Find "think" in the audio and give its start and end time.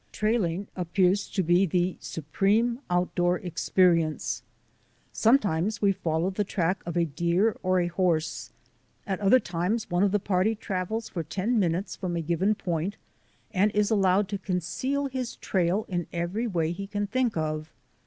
17.05-17.37